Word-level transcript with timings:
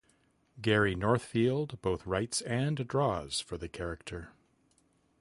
Gary 0.59 0.95
Northfield 0.95 1.79
both 1.83 2.07
writes 2.07 2.41
and 2.41 2.87
draws 2.87 3.39
for 3.39 3.55
the 3.59 3.69
character. 3.69 4.31